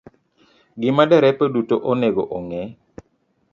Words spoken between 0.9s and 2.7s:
derepe duto onego ong'e